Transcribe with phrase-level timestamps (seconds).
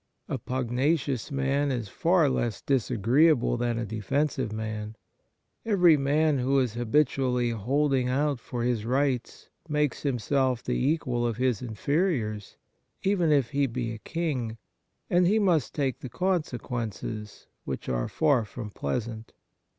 [0.27, 4.95] A pugnacious man is far less dis agreeable than a defensive man.
[5.63, 11.37] Every man who is habitually holding out for his rights makes himself the equal of
[11.37, 12.57] his inferiors,
[13.03, 14.57] even if he be a king,
[15.07, 19.33] and he must take the consequences, which are far from pleasant.